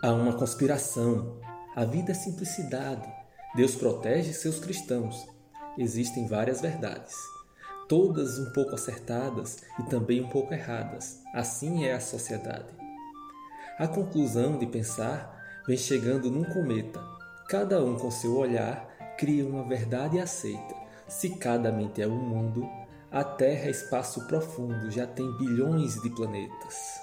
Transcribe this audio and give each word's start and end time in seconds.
Há 0.00 0.12
uma 0.12 0.32
conspiração. 0.34 1.40
A 1.74 1.84
vida 1.84 2.12
é 2.12 2.14
simplicidade. 2.14 3.12
Deus 3.56 3.74
protege 3.74 4.32
seus 4.32 4.60
cristãos. 4.60 5.26
Existem 5.76 6.28
várias 6.28 6.60
verdades, 6.60 7.16
todas 7.88 8.38
um 8.38 8.52
pouco 8.52 8.76
acertadas 8.76 9.56
e 9.80 9.82
também 9.84 10.22
um 10.22 10.28
pouco 10.28 10.54
erradas. 10.54 11.20
Assim 11.34 11.84
é 11.84 11.94
a 11.94 12.00
sociedade. 12.00 12.72
A 13.76 13.88
conclusão 13.88 14.56
de 14.56 14.66
pensar 14.66 15.62
vem 15.66 15.76
chegando 15.76 16.30
num 16.30 16.44
cometa. 16.44 17.02
Cada 17.48 17.82
um 17.82 17.96
com 17.96 18.10
seu 18.10 18.36
olhar 18.36 18.86
cria 19.18 19.44
uma 19.44 19.64
verdade 19.64 20.20
aceita. 20.20 20.76
Se 21.08 21.30
cada 21.30 21.72
mente 21.72 22.00
é 22.00 22.06
um 22.06 22.16
mundo, 22.16 22.85
a 23.16 23.24
Terra 23.24 23.68
é 23.68 23.70
espaço 23.70 24.26
profundo, 24.26 24.90
já 24.90 25.06
tem 25.06 25.26
bilhões 25.38 25.94
de 26.02 26.10
planetas. 26.10 27.00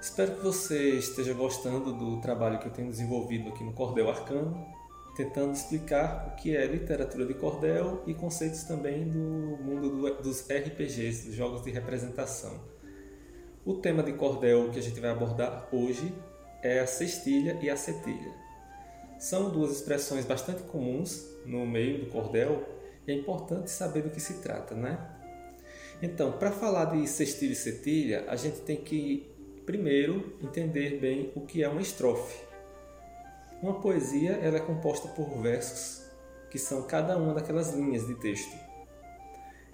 Espero 0.00 0.36
que 0.36 0.44
você 0.44 0.90
esteja 0.98 1.34
gostando 1.34 1.92
do 1.92 2.20
trabalho 2.20 2.60
que 2.60 2.68
eu 2.68 2.72
tenho 2.72 2.88
desenvolvido 2.88 3.48
aqui 3.48 3.64
no 3.64 3.72
Cordel 3.72 4.08
Arcano, 4.08 4.64
tentando 5.16 5.52
explicar 5.52 6.28
o 6.28 6.36
que 6.36 6.56
é 6.56 6.64
literatura 6.64 7.26
de 7.26 7.34
cordel 7.34 8.04
e 8.06 8.14
conceitos 8.14 8.62
também 8.62 9.08
do 9.08 9.18
mundo 9.18 9.90
do, 9.90 10.22
dos 10.22 10.42
RPGs, 10.48 11.26
dos 11.26 11.34
jogos 11.34 11.64
de 11.64 11.72
representação. 11.72 12.60
O 13.64 13.74
tema 13.74 14.04
de 14.04 14.12
cordel 14.12 14.70
que 14.70 14.78
a 14.78 14.82
gente 14.82 15.00
vai 15.00 15.10
abordar 15.10 15.68
hoje 15.72 16.14
é 16.62 16.78
a 16.78 16.86
cestilha 16.86 17.58
e 17.60 17.68
a 17.68 17.76
cetilha. 17.76 18.49
São 19.20 19.50
duas 19.50 19.70
expressões 19.70 20.24
bastante 20.24 20.64
comuns 20.64 21.28
no 21.46 21.64
meio 21.64 22.04
do 22.04 22.10
cordel 22.10 22.64
e 23.06 23.12
é 23.12 23.14
importante 23.14 23.70
saber 23.70 24.02
do 24.02 24.10
que 24.10 24.20
se 24.20 24.42
trata, 24.42 24.74
né? 24.74 24.98
Então, 26.02 26.32
para 26.32 26.50
falar 26.50 26.86
de 26.86 27.06
cestilha 27.06 27.52
e 27.52 27.56
cetilha, 27.56 28.24
a 28.26 28.34
gente 28.34 28.60
tem 28.62 28.78
que 28.78 29.30
Primeiro, 29.70 30.36
entender 30.42 30.98
bem 30.98 31.30
o 31.36 31.42
que 31.42 31.62
é 31.62 31.68
uma 31.68 31.80
estrofe. 31.80 32.44
Uma 33.62 33.80
poesia 33.80 34.32
ela 34.42 34.56
é 34.56 34.60
composta 34.60 35.06
por 35.06 35.28
versos, 35.40 36.02
que 36.50 36.58
são 36.58 36.82
cada 36.88 37.16
uma 37.16 37.34
daquelas 37.34 37.72
linhas 37.72 38.04
de 38.04 38.16
texto. 38.16 38.52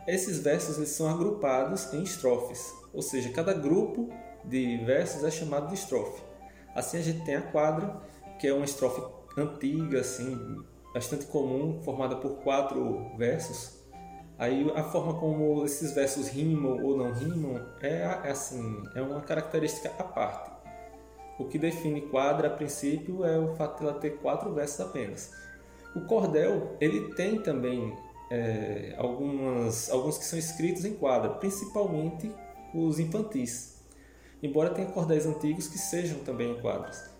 Esses 0.06 0.40
versos 0.40 0.76
eles 0.76 0.90
são 0.90 1.08
agrupados 1.08 1.94
em 1.94 2.02
estrofes, 2.02 2.74
ou 2.92 3.00
seja, 3.00 3.32
cada 3.32 3.54
grupo 3.54 4.10
de 4.44 4.76
versos 4.84 5.24
é 5.24 5.30
chamado 5.30 5.68
de 5.68 5.74
estrofe. 5.74 6.22
Assim 6.74 6.98
a 6.98 7.02
gente 7.02 7.24
tem 7.24 7.36
a 7.36 7.50
quadra, 7.50 7.98
que 8.38 8.46
é 8.46 8.52
uma 8.52 8.66
estrofe 8.66 9.00
antiga, 9.36 10.00
assim, 10.00 10.64
bastante 10.94 11.26
comum, 11.26 11.80
formada 11.82 12.16
por 12.16 12.36
quatro 12.38 13.16
versos, 13.16 13.76
Aí 14.38 14.70
a 14.74 14.82
forma 14.84 15.14
como 15.14 15.64
esses 15.64 15.92
versos 15.92 16.28
rimam 16.28 16.84
ou 16.84 16.96
não 16.96 17.12
rimam 17.12 17.58
é, 17.80 18.02
é 18.02 18.30
assim, 18.30 18.82
é 18.94 19.00
uma 19.00 19.22
característica 19.22 19.90
à 19.98 20.04
parte. 20.04 20.50
O 21.38 21.46
que 21.46 21.58
define 21.58 22.02
quadra 22.02 22.48
a 22.48 22.50
princípio 22.50 23.24
é 23.24 23.38
o 23.38 23.54
fato 23.56 23.80
de 23.80 23.88
ela 23.88 23.98
ter 23.98 24.18
quatro 24.18 24.52
versos 24.52 24.80
apenas. 24.80 25.32
O 25.94 26.02
cordel 26.02 26.76
ele 26.80 27.14
tem 27.14 27.40
também 27.40 27.96
é, 28.30 28.94
algumas, 28.98 29.90
alguns 29.90 30.18
que 30.18 30.24
são 30.24 30.38
escritos 30.38 30.84
em 30.84 30.94
quadra, 30.94 31.30
principalmente 31.30 32.30
os 32.74 32.98
infantis. 32.98 33.82
Embora 34.42 34.70
tenha 34.70 34.88
cordéis 34.88 35.24
antigos 35.24 35.66
que 35.66 35.78
sejam 35.78 36.18
também 36.18 36.52
em 36.52 36.60
quadras. 36.60 37.15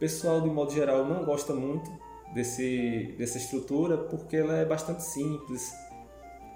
Pessoal, 0.00 0.40
de 0.40 0.48
modo 0.48 0.72
geral, 0.72 1.04
não 1.04 1.24
gosta 1.24 1.52
muito 1.52 1.90
desse, 2.32 3.14
dessa 3.18 3.36
estrutura 3.36 3.98
porque 3.98 4.36
ela 4.36 4.56
é 4.56 4.64
bastante 4.64 5.02
simples, 5.04 5.72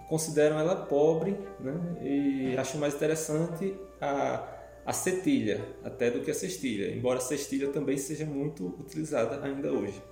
consideram 0.08 0.58
ela 0.58 0.74
pobre 0.74 1.38
né? 1.60 1.74
e 2.02 2.56
acham 2.56 2.80
mais 2.80 2.94
interessante 2.94 3.76
a, 4.00 4.48
a 4.86 4.92
cetilha 4.94 5.60
até 5.84 6.10
do 6.10 6.22
que 6.22 6.30
a 6.30 6.34
cestilha, 6.34 6.94
embora 6.94 7.18
a 7.18 7.22
cestilha 7.22 7.68
também 7.68 7.98
seja 7.98 8.24
muito 8.24 8.66
utilizada 8.80 9.44
ainda 9.44 9.70
hoje. 9.70 10.02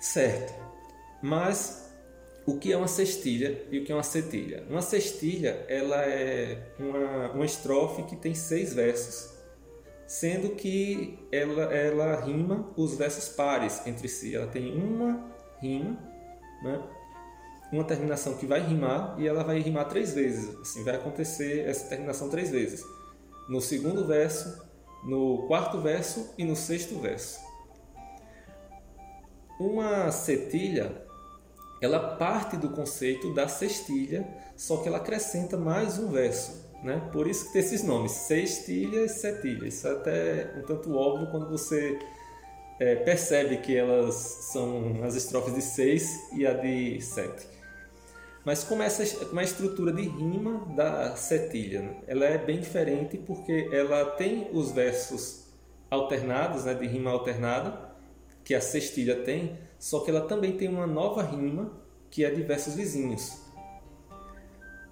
Certo, 0.00 0.54
mas 1.22 1.92
o 2.46 2.58
que 2.58 2.72
é 2.72 2.76
uma 2.76 2.88
cestilha 2.88 3.66
e 3.70 3.78
o 3.78 3.84
que 3.84 3.92
é 3.92 3.94
uma 3.94 4.02
cetilha? 4.02 4.64
Uma 4.68 4.82
cestilha 4.82 5.64
ela 5.68 6.02
é 6.04 6.72
uma, 6.78 7.32
uma 7.32 7.44
estrofe 7.44 8.02
que 8.04 8.16
tem 8.16 8.34
seis 8.34 8.72
versos, 8.72 9.33
sendo 10.06 10.50
que 10.50 11.18
ela, 11.32 11.64
ela 11.74 12.20
rima 12.20 12.72
os 12.76 12.94
versos 12.94 13.28
pares 13.28 13.86
entre 13.86 14.08
si. 14.08 14.34
Ela 14.34 14.46
tem 14.46 14.74
uma 14.76 15.30
rima, 15.60 15.98
né? 16.62 16.82
uma 17.72 17.84
terminação 17.84 18.34
que 18.34 18.46
vai 18.46 18.60
rimar 18.60 19.16
e 19.18 19.26
ela 19.26 19.42
vai 19.42 19.58
rimar 19.58 19.88
três 19.88 20.14
vezes. 20.14 20.56
Assim, 20.60 20.84
vai 20.84 20.96
acontecer 20.96 21.66
essa 21.66 21.88
terminação 21.88 22.28
três 22.28 22.50
vezes. 22.50 22.84
No 23.48 23.60
segundo 23.60 24.06
verso, 24.06 24.64
no 25.04 25.46
quarto 25.46 25.80
verso 25.80 26.32
e 26.38 26.44
no 26.44 26.56
sexto 26.56 26.98
verso. 26.98 27.38
Uma 29.58 30.10
cetilha, 30.10 31.04
ela 31.80 32.16
parte 32.16 32.56
do 32.56 32.70
conceito 32.70 33.32
da 33.34 33.46
cestilha, 33.46 34.26
só 34.56 34.78
que 34.78 34.88
ela 34.88 34.98
acrescenta 34.98 35.56
mais 35.56 35.98
um 35.98 36.10
verso. 36.10 36.73
Né? 36.84 37.00
Por 37.10 37.26
isso 37.26 37.46
que 37.46 37.54
tem 37.54 37.62
esses 37.62 37.82
nomes, 37.82 38.12
sextilha 38.12 39.06
e 39.06 39.08
cetilha. 39.08 39.66
Isso 39.66 39.88
é 39.88 39.92
até 39.92 40.54
um 40.58 40.62
tanto 40.66 40.94
óbvio 40.94 41.30
quando 41.30 41.48
você 41.48 41.98
é, 42.78 42.94
percebe 42.96 43.56
que 43.56 43.74
elas 43.74 44.14
são 44.52 45.02
as 45.02 45.14
estrofes 45.14 45.54
de 45.54 45.62
seis 45.62 46.30
e 46.36 46.46
a 46.46 46.52
de 46.52 47.00
sete. 47.00 47.48
Mas 48.44 48.62
como, 48.62 48.82
essa, 48.82 49.24
como 49.24 49.40
a 49.40 49.42
estrutura 49.42 49.90
de 49.90 50.02
rima 50.02 50.66
da 50.76 51.16
cetilha, 51.16 51.80
né? 51.80 51.96
ela 52.06 52.26
é 52.26 52.36
bem 52.36 52.60
diferente 52.60 53.16
porque 53.16 53.70
ela 53.72 54.04
tem 54.04 54.50
os 54.52 54.70
versos 54.70 55.46
alternados, 55.90 56.66
né, 56.66 56.74
de 56.74 56.86
rima 56.86 57.10
alternada, 57.10 57.94
que 58.44 58.54
a 58.54 58.60
cestilha 58.60 59.22
tem, 59.22 59.58
só 59.78 60.00
que 60.00 60.10
ela 60.10 60.20
também 60.20 60.58
tem 60.58 60.68
uma 60.68 60.86
nova 60.86 61.22
rima 61.22 61.72
que 62.10 62.26
é 62.26 62.30
de 62.30 62.42
versos 62.42 62.74
vizinhos. 62.74 63.43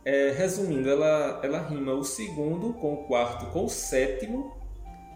É, 0.05 0.31
resumindo, 0.31 0.91
ela, 0.91 1.41
ela 1.45 1.61
rima 1.61 1.93
o 1.93 2.03
segundo 2.03 2.73
com 2.75 2.95
o 2.95 3.05
quarto 3.05 3.47
com 3.53 3.67
o 3.67 3.69
sétimo 3.69 4.53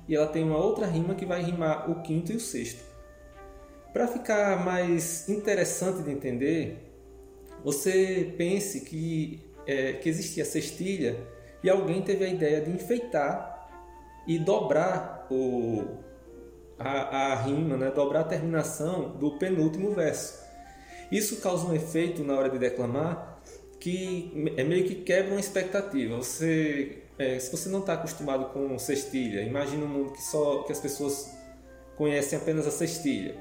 e 0.09 0.15
ela 0.15 0.29
tem 0.29 0.45
uma 0.45 0.59
outra 0.59 0.87
rima 0.87 1.15
que 1.17 1.27
vai 1.27 1.43
rimar 1.43 1.91
o 1.91 2.03
quinto 2.03 2.33
e 2.33 2.37
o 2.37 2.41
sexto. 2.41 2.85
Para 3.93 4.07
ficar 4.07 4.65
mais 4.65 5.29
interessante 5.29 6.03
de 6.03 6.13
entender, 6.13 6.93
você 7.65 8.33
pense 8.39 8.83
que, 8.83 9.41
é, 9.67 9.95
que 9.95 10.09
existia 10.09 10.45
cestilha 10.45 11.17
e 11.65 11.69
alguém 11.69 12.03
teve 12.03 12.25
a 12.25 12.29
ideia 12.29 12.61
de 12.61 12.71
enfeitar 12.71 13.69
e 14.27 14.39
dobrar 14.39 15.27
o, 15.31 15.83
a, 16.79 17.33
a 17.33 17.35
rima, 17.43 17.77
né? 17.77 17.91
dobrar 17.91 18.21
a 18.21 18.25
terminação 18.25 19.17
do 19.17 19.39
penúltimo 19.39 19.91
verso. 19.91 20.45
Isso 21.11 21.41
causa 21.41 21.67
um 21.67 21.75
efeito 21.75 22.23
na 22.23 22.37
hora 22.37 22.51
de 22.51 22.59
declamar 22.59 23.36
que 23.87 24.53
é 24.57 24.65
meio 24.65 24.85
que 24.85 24.97
quebra 24.97 25.31
uma 25.31 25.39
expectativa. 25.39 26.17
Você, 26.17 27.05
é, 27.17 27.39
se 27.39 27.53
você 27.53 27.69
não 27.69 27.79
está 27.79 27.93
acostumado 27.93 28.47
com 28.47 28.77
cestilha, 28.81 29.43
imagina 29.43 29.85
um 29.85 29.89
mundo 29.89 30.13
que 30.13 30.21
só 30.21 30.65
que 30.65 30.73
as 30.73 30.81
pessoas 30.81 31.33
conhecem 31.97 32.37
apenas 32.37 32.67
a 32.67 32.73
cestilha. 32.73 33.37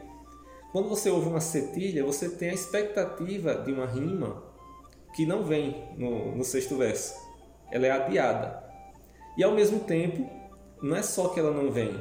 Quando 0.71 0.87
você 0.87 1.09
ouve 1.09 1.29
uma 1.29 1.41
cetilha, 1.41 2.03
você 2.03 2.29
tem 2.29 2.51
a 2.51 2.53
expectativa 2.53 3.55
de 3.55 3.71
uma 3.71 3.87
rima 3.87 4.43
que 5.15 5.25
não 5.25 5.43
vem 5.43 5.83
no, 5.97 6.35
no 6.35 6.43
sexto 6.43 6.77
verso. 6.77 7.15
Ela 7.71 7.87
é 7.87 7.91
adiada. 7.91 8.63
E 9.35 9.43
ao 9.43 9.55
mesmo 9.55 9.79
tempo, 9.79 10.29
não 10.79 10.95
é 10.95 11.01
só 11.01 11.29
que 11.29 11.39
ela 11.39 11.49
não 11.49 11.71
vem, 11.71 11.91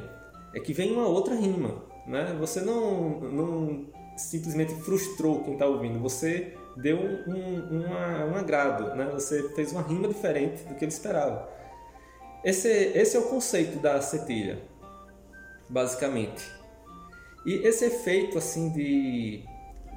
é 0.53 0.59
que 0.59 0.71
vem 0.71 0.91
uma 0.91 1.07
outra 1.07 1.33
rima. 1.33 1.83
Né? 2.05 2.35
Você 2.39 2.61
não, 2.61 3.21
não 3.21 3.87
simplesmente 4.15 4.75
frustrou 4.75 5.43
quem 5.43 5.53
está 5.53 5.65
ouvindo, 5.65 5.99
você 5.99 6.55
deu 6.75 6.97
um, 6.97 7.83
uma, 7.83 8.25
um 8.25 8.35
agrado, 8.35 8.95
né? 8.95 9.09
você 9.11 9.49
fez 9.49 9.71
uma 9.71 9.81
rima 9.81 10.07
diferente 10.07 10.63
do 10.63 10.75
que 10.75 10.85
ele 10.85 10.91
esperava. 10.91 11.49
Esse, 12.43 12.69
esse 12.69 13.15
é 13.17 13.19
o 13.19 13.23
conceito 13.23 13.79
da 13.79 14.01
cetilha, 14.01 14.59
basicamente. 15.69 16.47
E 17.45 17.53
esse 17.67 17.85
efeito 17.85 18.37
assim 18.37 18.71
de, 18.71 19.43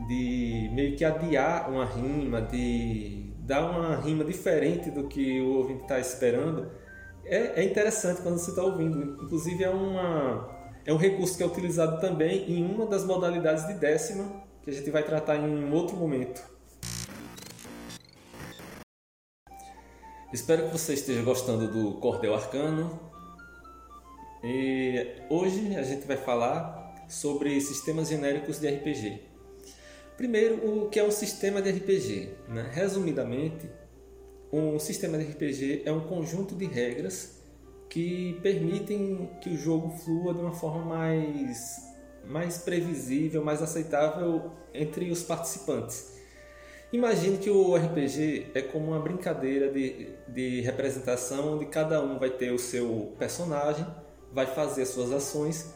de 0.06 0.70
meio 0.72 0.96
que 0.96 1.04
adiar 1.04 1.70
uma 1.70 1.84
rima, 1.84 2.40
de 2.42 3.32
dar 3.40 3.70
uma 3.70 3.96
rima 3.96 4.24
diferente 4.24 4.90
do 4.90 5.08
que 5.08 5.40
o 5.40 5.56
ouvinte 5.56 5.82
está 5.82 5.98
esperando, 5.98 6.70
é, 7.24 7.60
é, 7.60 7.64
interessante 7.64 8.22
quando 8.22 8.38
você 8.38 8.50
está 8.50 8.62
ouvindo. 8.62 9.22
Inclusive 9.22 9.64
é, 9.64 9.70
uma, 9.70 10.48
é 10.84 10.92
um 10.92 10.96
recurso 10.96 11.36
que 11.36 11.42
é 11.42 11.46
utilizado 11.46 12.00
também 12.00 12.50
em 12.50 12.64
uma 12.64 12.86
das 12.86 13.04
modalidades 13.04 13.66
de 13.66 13.74
décima, 13.74 14.24
que 14.62 14.70
a 14.70 14.72
gente 14.72 14.90
vai 14.90 15.02
tratar 15.02 15.36
em 15.36 15.46
um 15.46 15.72
outro 15.72 15.96
momento. 15.96 16.57
Espero 20.30 20.66
que 20.66 20.72
você 20.72 20.92
esteja 20.92 21.22
gostando 21.22 21.68
do 21.68 21.94
Cordel 22.00 22.34
Arcano. 22.34 23.00
E 24.44 25.22
hoje 25.30 25.74
a 25.74 25.82
gente 25.82 26.06
vai 26.06 26.18
falar 26.18 27.06
sobre 27.08 27.58
sistemas 27.62 28.10
genéricos 28.10 28.58
de 28.58 28.68
RPG. 28.68 29.22
Primeiro, 30.18 30.84
o 30.84 30.90
que 30.90 31.00
é 31.00 31.04
um 31.04 31.10
sistema 31.10 31.62
de 31.62 31.70
RPG? 31.70 32.28
Né? 32.46 32.70
Resumidamente, 32.74 33.70
um 34.52 34.78
sistema 34.78 35.16
de 35.16 35.24
RPG 35.24 35.84
é 35.86 35.92
um 35.92 36.00
conjunto 36.00 36.54
de 36.54 36.66
regras 36.66 37.40
que 37.88 38.38
permitem 38.42 39.30
que 39.40 39.48
o 39.48 39.56
jogo 39.56 39.88
flua 39.96 40.34
de 40.34 40.40
uma 40.40 40.52
forma 40.52 40.84
mais, 40.84 41.76
mais 42.26 42.58
previsível, 42.58 43.42
mais 43.42 43.62
aceitável 43.62 44.52
entre 44.74 45.10
os 45.10 45.22
participantes. 45.22 46.17
Imagine 46.90 47.36
que 47.36 47.50
o 47.50 47.76
RPG 47.76 48.52
é 48.54 48.62
como 48.62 48.92
uma 48.92 49.00
brincadeira 49.00 49.70
de, 49.70 50.08
de 50.26 50.62
representação 50.62 51.54
onde 51.54 51.66
cada 51.66 52.00
um 52.00 52.18
vai 52.18 52.30
ter 52.30 52.50
o 52.50 52.58
seu 52.58 53.12
personagem, 53.18 53.86
vai 54.32 54.46
fazer 54.46 54.86
suas 54.86 55.12
ações. 55.12 55.74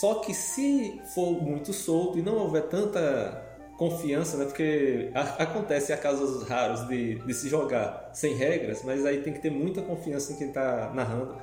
Só 0.00 0.20
que 0.20 0.32
se 0.32 1.00
for 1.12 1.42
muito 1.42 1.72
solto 1.72 2.18
e 2.18 2.22
não 2.22 2.36
houver 2.36 2.68
tanta 2.68 3.44
confiança, 3.76 4.36
né? 4.36 4.44
Porque 4.44 5.10
acontece 5.14 5.92
a 5.92 5.96
casos 5.96 6.48
raros 6.48 6.86
de, 6.86 7.16
de 7.16 7.34
se 7.34 7.48
jogar 7.48 8.10
sem 8.14 8.34
regras, 8.34 8.82
mas 8.84 9.04
aí 9.04 9.22
tem 9.22 9.32
que 9.32 9.40
ter 9.40 9.50
muita 9.50 9.82
confiança 9.82 10.32
em 10.32 10.36
quem 10.36 10.48
está 10.48 10.92
narrando. 10.94 11.36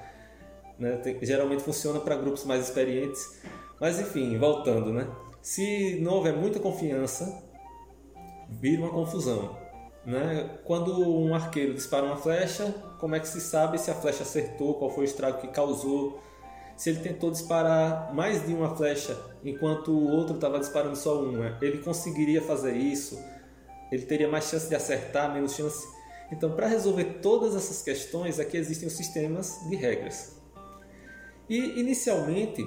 Né? 0.79 0.95
Tem, 0.97 1.17
geralmente 1.21 1.63
funciona 1.63 1.99
para 1.99 2.15
grupos 2.15 2.45
mais 2.45 2.63
experientes. 2.63 3.41
Mas 3.79 3.99
enfim, 3.99 4.37
voltando, 4.37 4.93
né? 4.93 5.07
Se 5.41 5.99
não 6.01 6.13
houver 6.13 6.33
muita 6.33 6.59
confiança, 6.59 7.42
vira 8.49 8.81
uma 8.81 8.91
confusão. 8.91 9.57
Né? 10.05 10.57
Quando 10.65 11.09
um 11.09 11.33
arqueiro 11.33 11.73
dispara 11.73 12.05
uma 12.05 12.17
flecha, 12.17 12.73
como 12.99 13.15
é 13.15 13.19
que 13.19 13.27
se 13.27 13.39
sabe 13.39 13.77
se 13.77 13.89
a 13.89 13.95
flecha 13.95 14.23
acertou, 14.23 14.75
qual 14.75 14.91
foi 14.91 15.03
o 15.03 15.05
estrago 15.05 15.39
que 15.39 15.47
causou? 15.47 16.21
Se 16.75 16.89
ele 16.89 16.99
tentou 16.99 17.31
disparar 17.31 18.13
mais 18.13 18.45
de 18.45 18.53
uma 18.53 18.75
flecha 18.75 19.17
enquanto 19.43 19.91
o 19.91 20.09
outro 20.09 20.35
estava 20.35 20.59
disparando 20.59 20.95
só 20.95 21.21
uma, 21.21 21.57
ele 21.61 21.77
conseguiria 21.79 22.41
fazer 22.41 22.75
isso? 22.75 23.17
Ele 23.91 24.03
teria 24.03 24.27
mais 24.27 24.45
chance 24.45 24.67
de 24.67 24.75
acertar, 24.75 25.31
menos 25.31 25.53
chance? 25.53 25.85
Então, 26.31 26.55
para 26.55 26.67
resolver 26.67 27.19
todas 27.21 27.55
essas 27.55 27.83
questões, 27.83 28.39
aqui 28.39 28.57
existem 28.57 28.87
os 28.87 28.93
sistemas 28.93 29.59
de 29.69 29.75
regras. 29.75 30.35
E 31.47 31.79
inicialmente, 31.79 32.65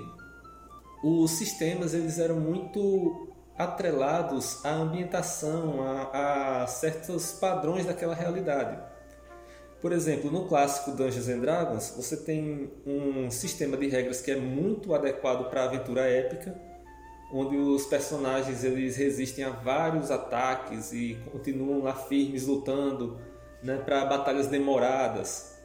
os 1.03 1.33
sistemas 1.33 1.95
eles 1.95 2.19
eram 2.19 2.39
muito 2.39 3.29
atrelados 3.59 4.65
à 4.65 4.71
ambientação, 4.71 5.83
a, 5.83 6.63
a 6.63 6.67
certos 6.67 7.33
padrões 7.33 7.87
daquela 7.87 8.15
realidade. 8.15 8.79
Por 9.81 9.93
exemplo, 9.93 10.31
no 10.31 10.47
clássico 10.47 10.91
Dungeons 10.91 11.29
and 11.29 11.41
Dragons, 11.41 11.95
você 11.97 12.17
tem 12.17 12.73
um 12.87 13.31
sistema 13.31 13.77
de 13.77 13.89
regras 13.89 14.21
que 14.21 14.31
é 14.31 14.37
muito 14.37 14.95
adequado 14.95 15.49
para 15.49 15.63
a 15.63 15.65
aventura 15.67 16.03
épica, 16.03 16.59
onde 17.33 17.57
os 17.57 17.87
personagens 17.87 18.65
eles 18.65 18.97
resistem 18.97 19.45
a 19.45 19.51
vários 19.51 20.11
ataques 20.11 20.93
e 20.93 21.19
continuam 21.31 21.83
lá 21.83 21.95
firmes 21.95 22.47
lutando 22.47 23.19
né, 23.63 23.77
para 23.79 24.05
batalhas 24.07 24.47
demoradas. 24.47 25.57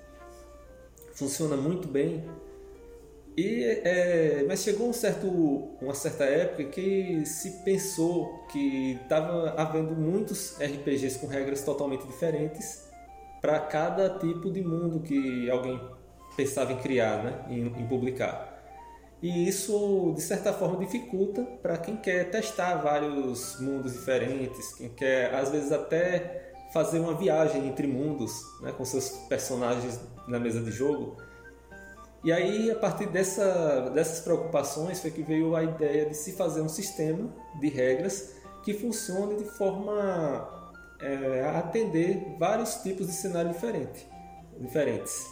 Funciona 1.13 1.55
muito 1.55 1.87
bem. 1.87 2.27
E, 3.37 3.63
é, 3.63 4.45
mas 4.47 4.61
chegou 4.61 4.89
um 4.89 4.93
certo, 4.93 5.27
uma 5.81 5.93
certa 5.93 6.25
época 6.25 6.65
que 6.65 7.25
se 7.25 7.63
pensou 7.63 8.45
que 8.51 8.99
estava 9.01 9.51
havendo 9.57 9.95
muitos 9.95 10.57
RPGs 10.59 11.19
com 11.19 11.27
regras 11.27 11.63
totalmente 11.63 12.05
diferentes 12.05 12.89
para 13.39 13.59
cada 13.59 14.19
tipo 14.19 14.51
de 14.51 14.61
mundo 14.61 14.99
que 14.99 15.49
alguém 15.49 15.79
pensava 16.35 16.73
em 16.73 16.77
criar, 16.77 17.23
né? 17.23 17.45
em, 17.49 17.67
em 17.67 17.87
publicar. 17.87 18.51
E 19.21 19.47
isso, 19.47 20.13
de 20.15 20.21
certa 20.21 20.51
forma, 20.51 20.77
dificulta 20.77 21.43
para 21.61 21.77
quem 21.77 21.95
quer 21.95 22.29
testar 22.29 22.75
vários 22.75 23.59
mundos 23.59 23.93
diferentes, 23.93 24.73
quem 24.73 24.89
quer, 24.89 25.33
às 25.33 25.51
vezes, 25.51 25.71
até 25.71 26.53
fazer 26.73 26.99
uma 26.99 27.13
viagem 27.13 27.67
entre 27.67 27.85
mundos 27.87 28.33
né? 28.61 28.71
com 28.71 28.83
seus 28.83 29.09
personagens 29.29 29.99
na 30.27 30.39
mesa 30.39 30.61
de 30.61 30.71
jogo 30.71 31.17
e 32.23 32.31
aí, 32.31 32.69
a 32.69 32.75
partir 32.75 33.07
dessa, 33.07 33.89
dessas 33.89 34.19
preocupações, 34.19 34.99
foi 34.99 35.09
que 35.09 35.23
veio 35.23 35.55
a 35.55 35.63
ideia 35.63 36.05
de 36.05 36.15
se 36.15 36.33
fazer 36.33 36.61
um 36.61 36.69
sistema 36.69 37.29
de 37.59 37.67
regras 37.67 38.35
que 38.63 38.75
funcione 38.75 39.37
de 39.37 39.45
forma 39.45 40.47
é, 41.01 41.41
a 41.41 41.59
atender 41.59 42.35
vários 42.37 42.75
tipos 42.75 43.07
de 43.07 43.13
cenário 43.13 43.51
diferente, 43.51 44.07
diferentes. 44.59 45.25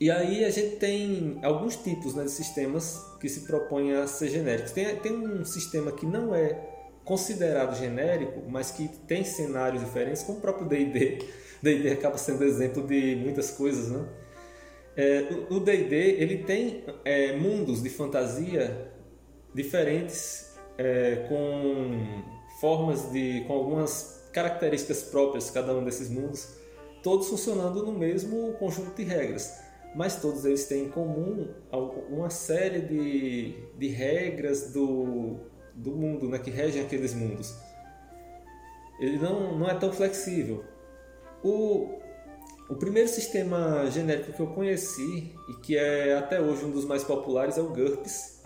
E 0.00 0.10
aí 0.10 0.42
a 0.42 0.50
gente 0.50 0.76
tem 0.76 1.38
alguns 1.42 1.76
tipos 1.76 2.14
né, 2.14 2.24
de 2.24 2.30
sistemas 2.30 3.04
que 3.20 3.28
se 3.28 3.40
propõem 3.40 3.92
a 3.96 4.06
ser 4.06 4.30
genéricos. 4.30 4.72
Tem, 4.72 4.96
tem 4.96 5.12
um 5.12 5.44
sistema 5.44 5.92
que 5.92 6.06
não 6.06 6.34
é 6.34 6.58
considerado 7.04 7.76
genérico, 7.76 8.40
mas 8.48 8.70
que 8.70 8.88
tem 9.06 9.22
cenários 9.22 9.84
diferentes, 9.84 10.22
como 10.22 10.38
o 10.38 10.40
próprio 10.40 10.66
D&D. 10.66 11.18
D&D 11.62 11.90
acaba 11.90 12.16
sendo 12.16 12.42
exemplo 12.42 12.86
de 12.86 13.16
muitas 13.16 13.50
coisas, 13.50 13.90
né? 13.90 14.08
É, 14.96 15.26
o 15.48 15.60
D&D 15.60 15.94
ele 15.94 16.38
tem 16.38 16.84
é, 17.04 17.36
mundos 17.36 17.82
de 17.82 17.88
fantasia 17.88 18.92
diferentes 19.54 20.56
é, 20.76 21.26
com 21.28 22.22
formas 22.60 23.10
de 23.12 23.44
com 23.46 23.52
algumas 23.52 24.28
características 24.32 25.04
próprias 25.04 25.50
cada 25.50 25.74
um 25.74 25.84
desses 25.84 26.10
mundos 26.10 26.60
todos 27.02 27.28
funcionando 27.28 27.84
no 27.84 27.92
mesmo 27.92 28.52
conjunto 28.54 28.94
de 28.94 29.04
regras. 29.04 29.60
Mas 29.94 30.20
todos 30.20 30.44
eles 30.44 30.66
têm 30.66 30.84
em 30.84 30.88
comum 30.88 31.48
uma 32.08 32.30
série 32.30 32.80
de, 32.80 33.54
de 33.76 33.88
regras 33.88 34.72
do, 34.72 35.38
do 35.74 35.90
mundo 35.90 36.28
né, 36.28 36.38
que 36.38 36.50
regem 36.50 36.82
aqueles 36.82 37.12
mundos. 37.12 37.56
Ele 39.00 39.18
não, 39.18 39.58
não 39.58 39.68
é 39.68 39.74
tão 39.74 39.92
flexível. 39.92 40.64
O, 41.42 41.98
o 42.70 42.76
primeiro 42.76 43.08
sistema 43.08 43.90
genérico 43.90 44.32
que 44.32 44.40
eu 44.40 44.46
conheci 44.46 45.34
e 45.48 45.54
que 45.54 45.76
é 45.76 46.16
até 46.16 46.40
hoje 46.40 46.64
um 46.64 46.70
dos 46.70 46.84
mais 46.84 47.02
populares 47.02 47.58
é 47.58 47.60
o 47.60 47.68
GURPS. 47.68 48.42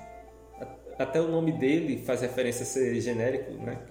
Até 0.98 1.20
o 1.20 1.28
nome 1.28 1.52
dele 1.52 2.02
faz 2.06 2.22
referência 2.22 2.62
a 2.62 2.66
ser 2.66 2.98
genérico, 3.02 3.52
né? 3.52 3.82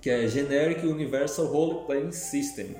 Que 0.00 0.08
é 0.08 0.28
Generic 0.28 0.86
Universal 0.86 1.46
Role 1.46 1.84
Playing 1.86 2.12
System. 2.12 2.76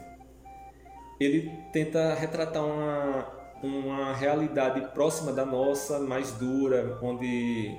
Ele 1.19 1.51
tenta 1.73 2.15
retratar 2.15 2.65
uma, 2.65 3.27
uma 3.61 4.15
realidade 4.15 4.93
próxima 4.93 5.33
da 5.33 5.45
nossa, 5.45 5.99
mais 5.99 6.31
dura, 6.33 7.01
onde 7.03 7.77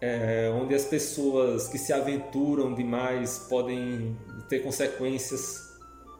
é, 0.00 0.50
onde 0.50 0.74
as 0.74 0.86
pessoas 0.86 1.68
que 1.68 1.76
se 1.76 1.92
aventuram 1.92 2.74
demais 2.74 3.46
podem 3.50 4.16
ter 4.48 4.60
consequências 4.60 5.69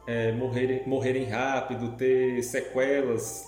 é, 0.07 0.31
morrerem, 0.31 0.87
morrerem 0.87 1.25
rápido, 1.25 1.95
ter 1.95 2.41
sequelas. 2.43 3.45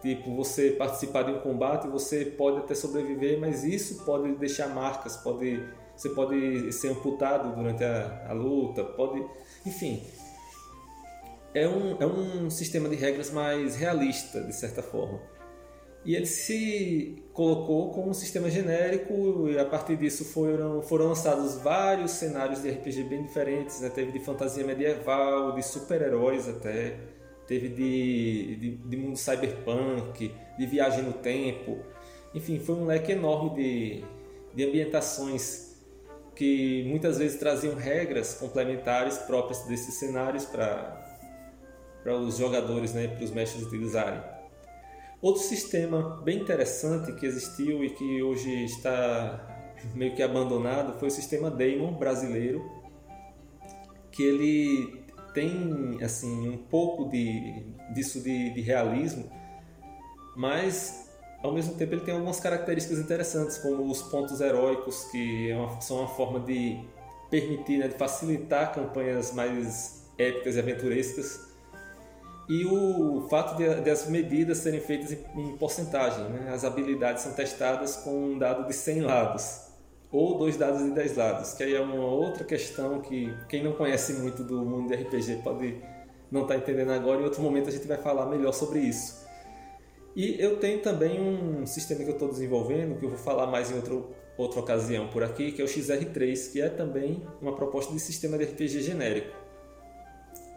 Tipo, 0.00 0.34
você 0.34 0.70
participar 0.72 1.22
de 1.22 1.32
um 1.32 1.40
combate, 1.40 1.86
você 1.86 2.24
pode 2.24 2.58
até 2.58 2.74
sobreviver, 2.74 3.38
mas 3.38 3.62
isso 3.62 4.04
pode 4.04 4.34
deixar 4.34 4.68
marcas, 4.68 5.16
pode, 5.16 5.62
você 5.96 6.08
pode 6.10 6.72
ser 6.72 6.88
amputado 6.88 7.54
durante 7.54 7.84
a, 7.84 8.26
a 8.28 8.32
luta, 8.32 8.82
pode. 8.82 9.24
Enfim. 9.64 10.02
É 11.54 11.68
um, 11.68 11.96
é 12.00 12.06
um 12.06 12.48
sistema 12.50 12.88
de 12.88 12.96
regras 12.96 13.30
mais 13.30 13.76
realista, 13.76 14.42
de 14.42 14.54
certa 14.54 14.82
forma. 14.82 15.20
E 16.04 16.16
ele 16.16 16.26
se 16.26 17.22
colocou 17.32 17.92
como 17.92 18.10
um 18.10 18.14
sistema 18.14 18.50
genérico 18.50 19.48
e 19.48 19.58
a 19.58 19.64
partir 19.64 19.96
disso 19.96 20.24
foram, 20.24 20.82
foram 20.82 21.06
lançados 21.06 21.56
vários 21.58 22.12
cenários 22.12 22.60
de 22.62 22.70
RPG 22.70 23.04
bem 23.04 23.22
diferentes. 23.22 23.80
Né? 23.80 23.88
Teve 23.88 24.10
de 24.10 24.18
fantasia 24.18 24.64
medieval, 24.64 25.54
de 25.54 25.62
super-heróis 25.62 26.48
até, 26.48 26.98
teve 27.46 27.68
de, 27.68 28.56
de, 28.56 28.70
de, 28.76 28.96
mundo 28.96 29.16
cyberpunk, 29.16 30.34
de 30.58 30.66
viagem 30.66 31.04
no 31.04 31.12
tempo. 31.12 31.78
Enfim, 32.34 32.58
foi 32.58 32.74
um 32.74 32.84
leque 32.84 33.12
enorme 33.12 33.50
de, 33.54 34.04
de 34.54 34.64
ambientações 34.64 35.72
que 36.34 36.82
muitas 36.88 37.18
vezes 37.18 37.38
traziam 37.38 37.76
regras 37.76 38.34
complementares 38.34 39.18
próprias 39.18 39.64
desses 39.66 39.94
cenários 39.94 40.46
para 40.46 40.98
os 42.18 42.38
jogadores, 42.38 42.92
né? 42.92 43.06
para 43.06 43.22
os 43.22 43.30
mestres 43.30 43.64
utilizarem. 43.64 44.41
Outro 45.22 45.40
sistema 45.40 46.20
bem 46.24 46.40
interessante 46.40 47.12
que 47.12 47.24
existiu 47.24 47.84
e 47.84 47.90
que 47.90 48.20
hoje 48.24 48.64
está 48.64 49.70
meio 49.94 50.16
que 50.16 50.22
abandonado 50.22 50.98
foi 50.98 51.06
o 51.06 51.10
sistema 51.12 51.48
Daemon 51.48 51.92
brasileiro, 51.92 52.68
que 54.10 54.20
ele 54.20 55.04
tem 55.32 56.02
assim 56.02 56.48
um 56.48 56.56
pouco 56.58 57.08
de 57.08 57.64
disso 57.94 58.20
de, 58.20 58.50
de 58.50 58.60
realismo, 58.62 59.30
mas 60.36 61.08
ao 61.40 61.52
mesmo 61.52 61.76
tempo 61.76 61.94
ele 61.94 62.00
tem 62.00 62.14
algumas 62.14 62.40
características 62.40 62.98
interessantes, 62.98 63.58
como 63.58 63.88
os 63.88 64.02
pontos 64.02 64.40
heróicos, 64.40 65.04
que 65.04 65.52
é 65.52 65.56
uma, 65.56 65.80
são 65.80 65.98
uma 65.98 66.08
forma 66.08 66.40
de 66.40 66.80
permitir, 67.30 67.78
né, 67.78 67.86
de 67.86 67.94
facilitar 67.94 68.74
campanhas 68.74 69.32
mais 69.32 70.04
épicas 70.18 70.56
e 70.56 70.58
aventurescas 70.58 71.51
e 72.52 72.66
o 72.66 73.26
fato 73.30 73.56
de, 73.56 73.80
de, 73.80 73.88
as 73.88 74.06
medidas 74.10 74.58
serem 74.58 74.78
feitas 74.78 75.10
em, 75.10 75.18
em 75.36 75.56
porcentagem. 75.56 76.22
Né? 76.24 76.50
As 76.52 76.66
habilidades 76.66 77.22
são 77.22 77.32
testadas 77.32 77.96
com 77.96 78.10
um 78.10 78.38
dado 78.38 78.66
de 78.66 78.74
100 78.74 79.00
lados 79.00 79.62
ou 80.10 80.36
dois 80.36 80.58
dados 80.58 80.82
de 80.82 80.90
10 80.90 81.16
lados, 81.16 81.54
que 81.54 81.62
aí 81.62 81.74
é 81.74 81.80
uma 81.80 82.04
outra 82.04 82.44
questão 82.44 83.00
que 83.00 83.34
quem 83.48 83.64
não 83.64 83.72
conhece 83.72 84.12
muito 84.12 84.44
do 84.44 84.62
mundo 84.66 84.88
de 84.88 85.02
RPG 85.02 85.40
pode 85.42 85.82
não 86.30 86.42
estar 86.42 86.52
tá 86.52 86.60
entendendo 86.60 86.92
agora, 86.92 87.22
em 87.22 87.24
outro 87.24 87.40
momento 87.40 87.70
a 87.70 87.72
gente 87.72 87.88
vai 87.88 87.96
falar 87.96 88.26
melhor 88.26 88.52
sobre 88.52 88.80
isso. 88.80 89.26
E 90.14 90.36
eu 90.38 90.58
tenho 90.58 90.82
também 90.82 91.18
um 91.22 91.64
sistema 91.64 92.04
que 92.04 92.10
eu 92.10 92.14
estou 92.14 92.28
desenvolvendo, 92.28 92.98
que 92.98 93.06
eu 93.06 93.08
vou 93.08 93.18
falar 93.18 93.46
mais 93.46 93.70
em 93.70 93.76
outro, 93.76 94.10
outra 94.36 94.60
ocasião 94.60 95.08
por 95.08 95.22
aqui, 95.24 95.52
que 95.52 95.62
é 95.62 95.64
o 95.64 95.68
XR3, 95.68 96.52
que 96.52 96.60
é 96.60 96.68
também 96.68 97.26
uma 97.40 97.56
proposta 97.56 97.94
de 97.94 98.00
sistema 98.00 98.36
de 98.36 98.44
RPG 98.44 98.82
genérico. 98.82 99.41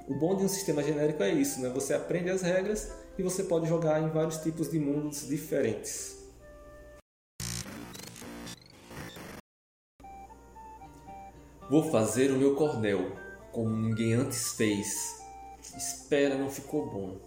O 0.08 0.14
bom 0.14 0.36
de 0.36 0.44
um 0.44 0.48
sistema 0.48 0.84
genérico 0.84 1.24
é 1.24 1.32
isso, 1.32 1.60
né? 1.62 1.70
Você 1.70 1.92
aprende 1.92 2.30
as 2.30 2.44
regras 2.44 2.92
e 3.18 3.24
você 3.24 3.44
pode 3.44 3.68
jogar 3.68 4.00
em 4.04 4.10
vários 4.10 4.38
tipos 4.38 4.70
de 4.70 4.80
mundos 4.80 5.28
diferentes. 5.28 6.24
Vou 11.68 11.90
fazer 11.90 12.30
o 12.30 12.38
meu 12.38 12.56
cordel, 12.56 13.12
como 13.52 13.76
ninguém 13.76 14.14
antes 14.14 14.50
fez. 14.54 14.96
Espera, 15.76 16.38
não 16.38 16.52
ficou 16.52 16.86
bom. 16.86 17.18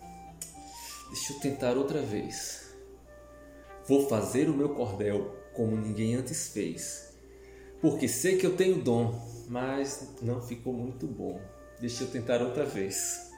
Deixa 1.09 1.33
eu 1.33 1.41
tentar 1.41 1.77
outra 1.77 2.01
vez. 2.01 2.77
Vou 3.89 4.09
fazer 4.09 4.49
o 4.49 4.55
meu 4.55 4.69
cordel 4.69 5.35
como 5.53 5.77
ninguém 5.77 6.15
antes 6.15 6.51
fez. 6.51 7.13
Porque 7.81 8.07
sei 8.07 8.37
que 8.37 8.47
eu 8.47 8.57
tenho 8.57 8.81
dom, 8.81 9.21
mas 9.49 10.15
não 10.23 10.41
ficou 10.41 10.73
muito 10.73 11.09
bom. 11.09 11.41
Deixa 11.81 12.05
eu 12.05 12.11
tentar 12.11 12.43
outra 12.43 12.65
vez. 12.65 13.31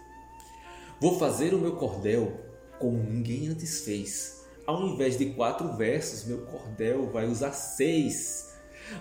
Vou 1.00 1.18
fazer 1.18 1.54
o 1.54 1.59
meu 1.59 1.76
cordel 1.76 2.40
como 2.78 2.97
ninguém 2.97 3.49
antes 3.49 3.85
fez. 3.85 4.44
Ao 4.66 4.87
invés 4.87 5.18
de 5.18 5.26
quatro 5.35 5.76
versos, 5.76 6.25
meu 6.25 6.47
cordel 6.47 7.11
vai 7.11 7.26
usar 7.26 7.52
seis. 7.52 8.54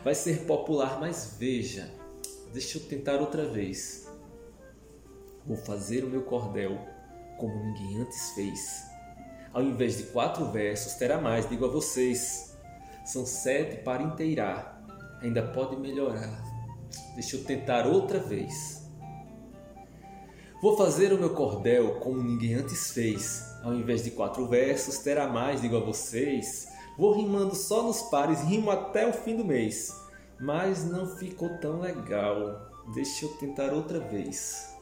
Vai 0.03 0.15
ser 0.15 0.45
popular, 0.45 0.99
mas 0.99 1.35
veja. 1.37 1.89
Deixa 2.51 2.77
eu 2.77 2.83
tentar 2.83 3.19
outra 3.19 3.45
vez. 3.45 4.07
Vou 5.45 5.57
fazer 5.57 6.03
o 6.03 6.09
meu 6.09 6.23
cordel 6.23 6.77
como 7.37 7.55
ninguém 7.63 8.01
antes 8.01 8.31
fez. 8.31 8.83
Ao 9.53 9.63
invés 9.63 9.97
de 9.97 10.03
quatro 10.03 10.51
versos, 10.51 10.93
terá 10.93 11.19
mais, 11.19 11.49
digo 11.49 11.65
a 11.65 11.69
vocês. 11.69 12.57
São 13.05 13.25
sete 13.25 13.83
para 13.83 14.03
inteirar. 14.03 14.83
Ainda 15.21 15.41
pode 15.41 15.75
melhorar. 15.75 16.43
Deixa 17.15 17.35
eu 17.35 17.43
tentar 17.43 17.87
outra 17.87 18.19
vez. 18.19 18.78
Vou 20.61 20.75
fazer 20.75 21.13
o 21.13 21.17
meu 21.17 21.29
cordel 21.29 22.01
como 22.01 22.21
ninguém 22.21 22.55
antes 22.55 22.91
fez. 22.91 23.57
Ao 23.63 23.73
invés 23.73 24.03
de 24.03 24.11
quatro 24.11 24.45
versos, 24.45 24.97
terá 24.97 25.25
mais, 25.25 25.61
digo 25.61 25.77
a 25.77 25.79
vocês. 25.79 26.67
Vou 26.97 27.13
rimando 27.13 27.55
só 27.55 27.81
nos 27.81 28.01
pares, 28.01 28.41
rimo 28.41 28.69
até 28.69 29.07
o 29.07 29.13
fim 29.13 29.37
do 29.37 29.45
mês. 29.45 29.95
Mas 30.37 30.83
não 30.83 31.15
ficou 31.15 31.47
tão 31.59 31.79
legal. 31.79 32.59
Deixa 32.93 33.25
eu 33.25 33.29
tentar 33.37 33.73
outra 33.73 34.01
vez. 34.01 34.75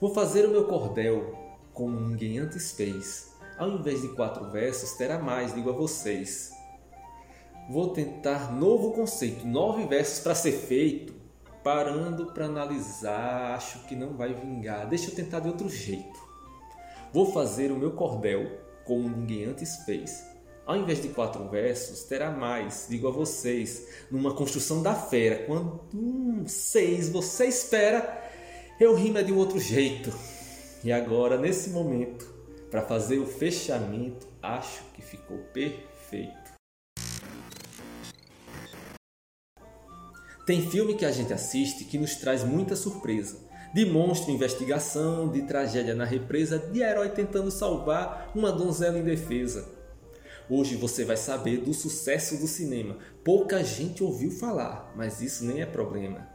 Vou 0.00 0.14
fazer 0.14 0.46
o 0.46 0.52
meu 0.52 0.68
cordel 0.68 1.34
como 1.74 1.98
ninguém 1.98 2.38
antes 2.38 2.70
fez. 2.70 3.32
Ao 3.58 3.68
invés 3.68 4.00
de 4.00 4.08
quatro 4.10 4.48
versos, 4.48 4.92
terá 4.92 5.18
mais, 5.18 5.52
digo 5.52 5.70
a 5.70 5.72
vocês. 5.72 6.52
Vou 7.68 7.88
tentar 7.88 8.52
novo 8.52 8.92
conceito, 8.92 9.44
nove 9.44 9.86
versos 9.86 10.20
para 10.20 10.36
ser 10.36 10.52
feito 10.52 11.19
parando 11.62 12.26
para 12.32 12.46
analisar, 12.46 13.54
acho 13.54 13.80
que 13.86 13.94
não 13.94 14.14
vai 14.16 14.32
vingar. 14.32 14.88
Deixa 14.88 15.10
eu 15.10 15.14
tentar 15.14 15.40
de 15.40 15.48
outro 15.48 15.68
jeito. 15.68 16.18
Vou 17.12 17.32
fazer 17.32 17.72
o 17.72 17.76
meu 17.76 17.92
cordel 17.92 18.58
como 18.84 19.08
ninguém 19.08 19.44
antes 19.44 19.76
fez. 19.84 20.24
Ao 20.66 20.76
invés 20.76 21.02
de 21.02 21.08
quatro 21.08 21.48
versos, 21.48 22.04
terá 22.04 22.30
mais, 22.30 22.86
digo 22.88 23.08
a 23.08 23.10
vocês, 23.10 23.88
numa 24.10 24.34
construção 24.34 24.82
da 24.82 24.94
fera. 24.94 25.44
Quando 25.44 25.80
hum, 25.92 26.44
seis 26.46 27.08
você 27.08 27.46
espera, 27.46 28.22
eu 28.78 28.94
rimo 28.94 29.18
é 29.18 29.22
de 29.22 29.32
um 29.32 29.36
outro 29.36 29.58
jeito. 29.58 30.12
E 30.84 30.92
agora, 30.92 31.36
nesse 31.36 31.70
momento, 31.70 32.32
para 32.70 32.82
fazer 32.82 33.18
o 33.18 33.26
fechamento, 33.26 34.28
acho 34.42 34.82
que 34.94 35.02
ficou 35.02 35.38
perfeito. 35.52 36.39
Tem 40.50 40.68
filme 40.68 40.94
que 40.94 41.06
a 41.06 41.12
gente 41.12 41.32
assiste 41.32 41.84
que 41.84 41.96
nos 41.96 42.16
traz 42.16 42.42
muita 42.42 42.74
surpresa. 42.74 43.38
De 43.72 43.86
monstro 43.86 44.32
investigação, 44.32 45.28
de 45.30 45.42
tragédia 45.42 45.94
na 45.94 46.04
represa, 46.04 46.58
de 46.58 46.82
herói 46.82 47.08
tentando 47.10 47.52
salvar 47.52 48.32
uma 48.34 48.50
donzela 48.50 48.98
indefesa. 48.98 49.68
Hoje 50.50 50.74
você 50.74 51.04
vai 51.04 51.16
saber 51.16 51.58
do 51.58 51.72
sucesso 51.72 52.36
do 52.38 52.48
cinema. 52.48 52.98
Pouca 53.22 53.62
gente 53.62 54.02
ouviu 54.02 54.32
falar, 54.32 54.92
mas 54.96 55.22
isso 55.22 55.44
nem 55.44 55.60
é 55.62 55.66
problema. 55.66 56.26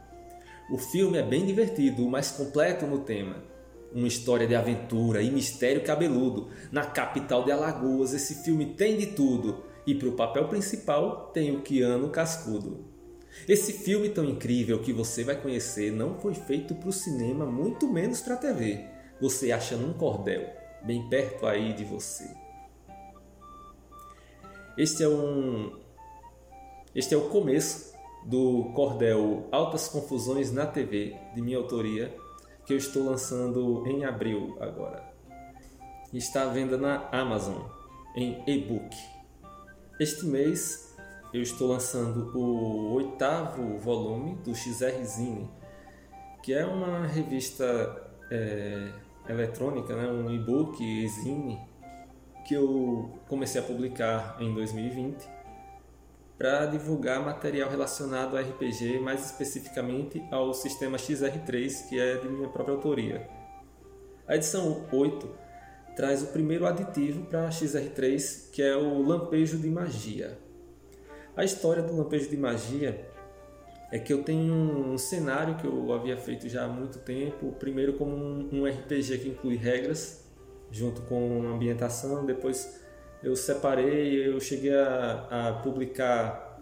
O 0.70 0.78
filme 0.78 1.18
é 1.18 1.22
bem 1.22 1.44
divertido, 1.44 2.02
o 2.02 2.10
mais 2.10 2.30
completo 2.30 2.86
no 2.86 3.00
tema. 3.00 3.44
Uma 3.92 4.08
história 4.08 4.46
de 4.46 4.54
aventura 4.54 5.20
e 5.20 5.30
mistério 5.30 5.84
cabeludo. 5.84 6.48
Na 6.72 6.86
capital 6.86 7.44
de 7.44 7.52
Alagoas, 7.52 8.14
esse 8.14 8.42
filme 8.42 8.64
tem 8.64 8.96
de 8.96 9.08
tudo. 9.08 9.62
E 9.86 9.94
para 9.94 10.08
o 10.08 10.12
papel 10.12 10.48
principal 10.48 11.30
tem 11.34 11.54
o 11.54 11.60
Keanu 11.60 12.08
Cascudo. 12.08 12.95
Esse 13.48 13.72
filme 13.72 14.08
tão 14.08 14.24
incrível 14.24 14.80
que 14.80 14.92
você 14.92 15.22
vai 15.22 15.40
conhecer 15.40 15.92
não 15.92 16.18
foi 16.18 16.34
feito 16.34 16.74
para 16.74 16.88
o 16.88 16.92
cinema, 16.92 17.46
muito 17.46 17.86
menos 17.88 18.20
para 18.20 18.34
a 18.34 18.38
TV. 18.38 18.84
Você 19.20 19.52
acha 19.52 19.76
num 19.76 19.92
cordel, 19.92 20.48
bem 20.82 21.08
perto 21.08 21.46
aí 21.46 21.72
de 21.72 21.84
você. 21.84 22.28
Este 24.76 25.02
é 25.02 25.08
um 25.08 25.86
este 26.94 27.14
é 27.14 27.16
o 27.16 27.28
começo 27.28 27.94
do 28.24 28.72
cordel 28.74 29.46
Altas 29.52 29.86
Confusões 29.86 30.50
na 30.50 30.66
TV, 30.66 31.14
de 31.34 31.42
minha 31.42 31.58
autoria, 31.58 32.16
que 32.64 32.72
eu 32.72 32.76
estou 32.78 33.04
lançando 33.04 33.86
em 33.86 34.04
abril 34.04 34.56
agora. 34.60 35.04
Está 36.12 36.42
à 36.42 36.46
venda 36.46 36.78
na 36.78 37.08
Amazon 37.12 37.62
em 38.16 38.42
e-book. 38.46 38.96
Este 40.00 40.24
mês 40.24 40.85
eu 41.36 41.42
estou 41.42 41.68
lançando 41.68 42.34
o 42.34 42.94
oitavo 42.94 43.78
volume 43.78 44.36
do 44.36 44.54
XR 44.54 45.04
Zine, 45.04 45.50
que 46.42 46.54
é 46.54 46.64
uma 46.64 47.06
revista 47.06 48.10
é, 48.30 48.90
eletrônica, 49.28 49.94
né, 49.94 50.08
um 50.08 50.30
e-book 50.30 50.78
zine, 51.08 51.60
que 52.46 52.54
eu 52.54 53.20
comecei 53.28 53.60
a 53.60 53.64
publicar 53.64 54.38
em 54.40 54.54
2020 54.54 55.28
para 56.38 56.64
divulgar 56.66 57.22
material 57.22 57.68
relacionado 57.68 58.36
a 58.36 58.40
RPG, 58.40 58.98
mais 59.00 59.26
especificamente 59.26 60.22
ao 60.30 60.54
sistema 60.54 60.96
XR3, 60.96 61.88
que 61.88 62.00
é 62.00 62.16
de 62.16 62.28
minha 62.28 62.48
própria 62.48 62.74
autoria. 62.74 63.28
A 64.26 64.36
edição 64.36 64.86
8 64.90 65.28
traz 65.94 66.22
o 66.22 66.28
primeiro 66.28 66.66
aditivo 66.66 67.26
para 67.26 67.48
XR3, 67.50 68.50
que 68.50 68.62
é 68.62 68.74
o 68.74 69.02
lampejo 69.02 69.58
de 69.58 69.68
magia. 69.68 70.45
A 71.36 71.44
história 71.44 71.82
do 71.82 71.94
Lampejo 71.94 72.30
de 72.30 72.36
Magia 72.36 73.06
é 73.92 73.98
que 73.98 74.10
eu 74.10 74.22
tenho 74.22 74.54
um 74.54 74.96
cenário 74.96 75.56
que 75.56 75.66
eu 75.66 75.92
havia 75.92 76.16
feito 76.16 76.48
já 76.48 76.64
há 76.64 76.68
muito 76.68 76.98
tempo, 77.00 77.52
primeiro 77.52 77.92
como 77.92 78.16
um, 78.16 78.64
RPG 78.64 79.18
que 79.18 79.28
inclui 79.28 79.56
regras, 79.56 80.24
junto 80.70 81.02
com 81.02 81.46
ambientação, 81.46 82.24
depois 82.24 82.80
eu 83.22 83.36
separei, 83.36 84.26
eu 84.28 84.40
cheguei 84.40 84.74
a, 84.74 85.26
a 85.30 85.52
publicar 85.62 86.58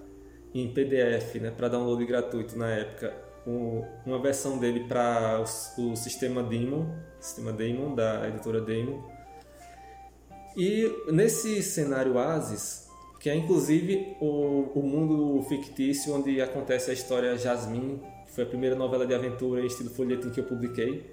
em 0.53 0.73
PDF, 0.73 1.37
né, 1.37 1.53
para 1.57 1.69
download 1.69 2.05
gratuito 2.05 2.59
na 2.59 2.71
época, 2.71 3.15
um, 3.47 3.85
uma 4.05 4.21
versão 4.21 4.59
dele 4.59 4.89
para 4.89 5.41
o, 5.41 5.93
o, 5.93 5.97
sistema 5.97 6.43
Demon, 6.43 6.87
sistema 7.21 7.53
Demon 7.53 7.95
da 7.95 8.27
editora 8.29 8.61
Demon. 8.61 9.03
E 10.57 10.91
nesse 11.13 11.63
cenário 11.63 12.19
Asis, 12.19 12.89
que 13.25 13.31
é 13.31 13.35
inclusive 13.35 14.19
o, 14.21 14.71
o 14.75 14.83
mundo 14.83 15.43
fictício 15.45 16.15
onde 16.15 16.43
acontece 16.43 16.91
a 16.91 16.93
história 16.93 17.39
Jasmine, 17.39 17.99
que 18.27 18.33
foi 18.33 18.45
a 18.45 18.47
primeira 18.47 18.77
novela 18.77 19.07
de 19.07 19.15
aventura 19.15 19.63
em 19.63 19.67
estilo 19.67 19.89
folhetim 19.89 20.29
que 20.29 20.41
eu 20.41 20.45
publiquei. 20.45 21.11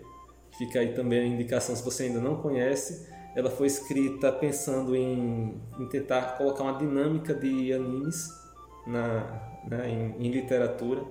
Fica 0.57 0.79
aí 0.81 0.93
também 0.93 1.21
a 1.21 1.25
indicação 1.25 1.73
se 1.73 1.81
você 1.81 2.03
ainda 2.03 2.19
não 2.19 2.35
conhece. 2.41 3.07
Ela 3.33 3.49
foi 3.49 3.67
escrita 3.67 4.29
pensando 4.29 4.93
em, 4.93 5.57
em 5.79 5.87
tentar 5.87 6.37
colocar 6.37 6.63
uma 6.63 6.77
dinâmica 6.77 7.33
de 7.33 7.71
animes 7.71 8.27
na, 8.85 9.61
em, 9.87 10.27
em 10.27 10.31
literatura. 10.31 11.05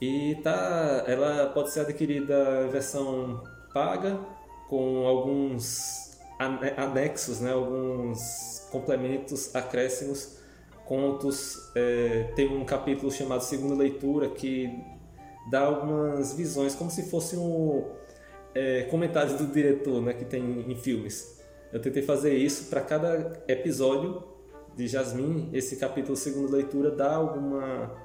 E 0.00 0.36
tá, 0.36 1.02
ela 1.08 1.46
pode 1.46 1.72
ser 1.72 1.80
adquirida 1.80 2.68
versão 2.68 3.42
paga 3.74 4.20
com 4.68 5.04
alguns 5.04 6.16
anexos, 6.38 7.40
né, 7.40 7.52
alguns 7.52 8.55
complementos, 8.76 9.54
acréscimos, 9.54 10.36
contos. 10.84 11.72
É, 11.74 12.32
tem 12.34 12.48
um 12.48 12.64
capítulo 12.64 13.10
chamado 13.10 13.42
Segunda 13.42 13.74
Leitura 13.74 14.28
que 14.28 14.70
dá 15.50 15.60
algumas 15.60 16.34
visões, 16.34 16.74
como 16.74 16.90
se 16.90 17.08
fosse 17.08 17.36
um, 17.36 17.84
é, 18.54 18.82
comentários 18.84 19.34
do 19.34 19.46
diretor 19.46 20.02
né, 20.02 20.12
que 20.12 20.24
tem 20.24 20.64
em 20.68 20.74
filmes. 20.76 21.40
Eu 21.72 21.80
tentei 21.80 22.02
fazer 22.02 22.34
isso 22.34 22.68
para 22.68 22.80
cada 22.80 23.42
episódio 23.48 24.22
de 24.76 24.86
Jasmine, 24.86 25.48
esse 25.54 25.76
capítulo 25.76 26.16
segundo 26.16 26.52
leitura 26.52 26.90
dá 26.90 27.14
alguma, 27.14 27.96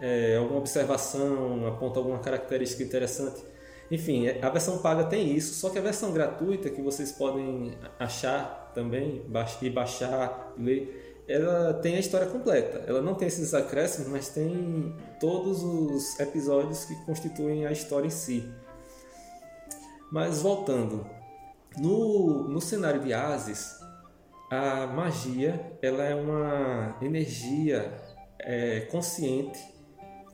é, 0.00 0.36
alguma 0.36 0.60
observação, 0.60 1.66
aponta 1.66 1.98
alguma 1.98 2.20
característica 2.20 2.84
interessante. 2.84 3.42
Enfim, 3.90 4.28
a 4.40 4.48
versão 4.48 4.78
paga 4.78 5.04
tem 5.04 5.36
isso, 5.36 5.54
só 5.54 5.70
que 5.70 5.78
a 5.78 5.82
versão 5.82 6.12
gratuita 6.12 6.70
que 6.70 6.80
vocês 6.80 7.12
podem 7.12 7.76
achar 7.98 8.63
também 8.74 9.24
e 9.62 9.70
baixar, 9.70 10.52
ler, 10.58 11.24
ela 11.26 11.74
tem 11.74 11.96
a 11.96 12.00
história 12.00 12.26
completa. 12.26 12.84
Ela 12.86 13.00
não 13.00 13.14
tem 13.14 13.28
esses 13.28 13.54
acréscimos, 13.54 14.08
mas 14.08 14.28
tem 14.28 14.94
todos 15.18 15.62
os 15.62 16.18
episódios 16.20 16.84
que 16.84 16.94
constituem 17.06 17.66
a 17.66 17.72
história 17.72 18.06
em 18.06 18.10
si. 18.10 18.48
Mas 20.12 20.42
voltando, 20.42 21.06
no, 21.78 22.48
no 22.48 22.60
cenário 22.60 23.00
de 23.00 23.12
Ases, 23.12 23.80
a 24.50 24.86
magia 24.86 25.76
ela 25.82 26.04
é 26.04 26.14
uma 26.14 26.96
energia 27.00 27.92
é, 28.38 28.80
consciente, 28.82 29.58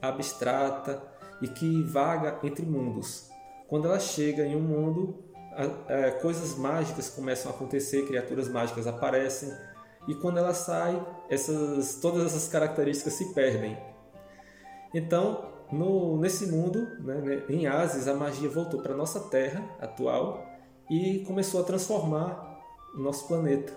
abstrata 0.02 1.02
e 1.40 1.48
que 1.48 1.82
vaga 1.84 2.38
entre 2.42 2.66
mundos. 2.66 3.30
Quando 3.68 3.86
ela 3.86 4.00
chega 4.00 4.44
em 4.44 4.56
um 4.56 4.60
mundo, 4.60 5.29
é, 5.88 6.10
coisas 6.12 6.56
mágicas 6.56 7.08
começam 7.08 7.50
a 7.50 7.54
acontecer, 7.54 8.06
criaturas 8.06 8.48
mágicas 8.48 8.86
aparecem, 8.86 9.50
e 10.08 10.14
quando 10.14 10.38
ela 10.38 10.54
sai, 10.54 11.00
essas, 11.28 11.96
todas 11.96 12.24
essas 12.24 12.48
características 12.48 13.12
se 13.14 13.34
perdem. 13.34 13.76
Então, 14.94 15.50
no, 15.70 16.16
nesse 16.18 16.46
mundo, 16.46 16.86
né, 17.00 17.44
em 17.48 17.66
Ases, 17.66 18.08
a 18.08 18.14
magia 18.14 18.48
voltou 18.48 18.80
para 18.82 18.94
nossa 18.94 19.20
Terra 19.20 19.62
atual 19.80 20.44
e 20.90 21.20
começou 21.20 21.60
a 21.60 21.64
transformar 21.64 22.60
o 22.94 22.98
nosso 22.98 23.28
planeta. 23.28 23.72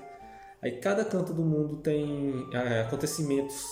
Aí 0.62 0.80
cada 0.80 1.06
canto 1.06 1.34
do 1.34 1.44
mundo 1.44 1.78
tem 1.78 2.48
é, 2.54 2.82
acontecimentos 2.82 3.63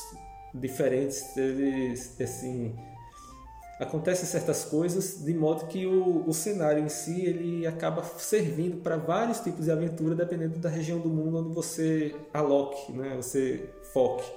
diferentes, 0.54 1.36
eles, 1.38 2.20
assim, 2.20 2.76
acontecem 3.82 4.26
certas 4.26 4.64
coisas 4.64 5.26
de 5.26 5.34
modo 5.34 5.66
que 5.66 5.88
o, 5.88 6.24
o 6.28 6.34
cenário 6.34 6.84
em 6.84 6.90
si 6.90 7.26
ele 7.26 7.66
acaba 7.66 8.04
servindo 8.04 8.78
para 8.78 8.96
vários 8.96 9.40
tipos 9.40 9.66
de 9.66 9.72
aventura 9.72 10.14
dependendo 10.14 10.60
da 10.60 10.70
região 10.70 11.00
do 11.00 11.10
mundo 11.10 11.40
onde 11.40 11.54
você 11.54 12.16
aloque, 12.32 12.92
né? 12.92 13.16
você 13.16 13.70
foque. 13.92 14.32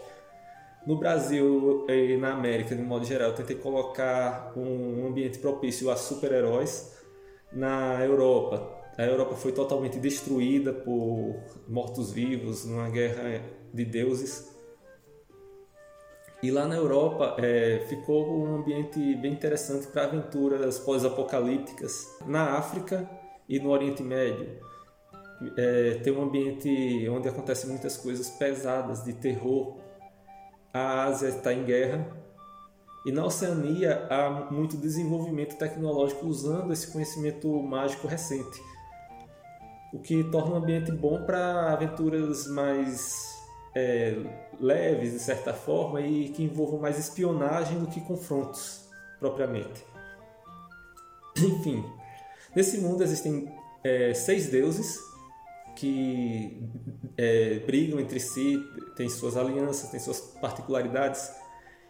No 0.87 0.99
Brasil 0.99 1.87
e 1.89 2.17
na 2.17 2.33
América, 2.33 2.75
de 2.75 2.83
modo 2.83 3.05
geral, 3.05 3.31
eu 3.31 3.35
tentei 3.35 3.57
colocar 3.57 4.53
um 4.57 5.07
ambiente 5.07 5.39
propício 5.39 5.91
a 5.91 5.97
super-heróis. 5.97 6.95
Na 7.53 8.05
Europa, 8.05 8.83
a 8.97 9.05
Europa 9.05 9.35
foi 9.35 9.53
totalmente 9.53 9.99
destruída 9.99 10.73
por 10.73 11.37
mortos-vivos 11.69 12.65
numa 12.67 12.89
guerra 12.91 13.43
de 13.73 13.85
deuses. 13.85 14.54
E 16.45 16.51
lá 16.51 16.69
na 16.69 16.77
Europa 16.77 17.37
é, 17.39 17.87
ficou 17.89 18.39
um 18.39 18.57
ambiente 18.57 18.99
bem 19.15 19.33
interessante 19.33 19.87
para 19.87 20.05
aventuras 20.05 20.79
pós-apocalípticas. 20.79 22.19
Na 22.27 22.59
África 22.59 23.09
e 23.49 23.59
no 23.59 23.71
Oriente 23.71 24.03
Médio 24.03 24.61
é, 25.57 26.01
tem 26.05 26.13
um 26.13 26.23
ambiente 26.23 27.09
onde 27.09 27.31
acontecem 27.31 27.71
muitas 27.71 27.97
coisas 27.97 28.29
pesadas 28.29 29.03
de 29.03 29.15
terror. 29.15 29.79
A 30.71 31.05
Ásia 31.05 31.29
está 31.29 31.51
em 31.51 31.65
guerra 31.65 32.07
e 33.07 33.11
na 33.11 33.25
Oceania 33.25 34.07
há 34.11 34.29
muito 34.53 34.77
desenvolvimento 34.77 35.57
tecnológico 35.57 36.27
usando 36.27 36.75
esse 36.75 36.93
conhecimento 36.93 37.49
mágico 37.63 38.07
recente 38.07 38.61
o 39.95 39.99
que 40.01 40.25
torna 40.25 40.55
o 40.55 40.57
ambiente 40.57 40.91
bom 40.91 41.25
para 41.25 41.73
aventuras 41.73 42.49
mais 42.49 43.34
é, 43.75 44.17
leves, 44.61 45.13
de 45.13 45.19
certa 45.19 45.53
forma, 45.53 46.01
e 46.01 46.29
que 46.31 46.43
envolvam 46.43 46.81
mais 46.81 46.99
espionagem 46.99 47.79
do 47.79 47.87
que 47.87 48.01
confrontos, 48.01 48.89
propriamente. 49.19 49.85
Enfim, 51.37 51.85
nesse 52.55 52.79
mundo 52.79 53.03
existem 53.03 53.53
é, 53.83 54.15
seis 54.15 54.49
deuses 54.49 54.99
que 55.77 56.63
é, 57.17 57.59
brigam 57.61 57.99
entre 57.99 58.21
si, 58.21 58.63
têm 58.97 59.09
suas 59.09 59.37
alianças, 59.37 59.91
têm 59.91 60.01
suas 60.01 60.21
particularidades. 60.21 61.33